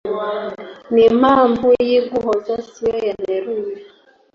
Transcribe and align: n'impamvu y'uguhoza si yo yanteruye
n'impamvu 0.93 1.67
y'uguhoza 1.91 2.55
si 2.71 2.81
yo 2.93 2.97
yanteruye 3.07 3.73